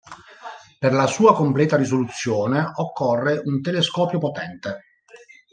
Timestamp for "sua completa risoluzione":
1.05-2.71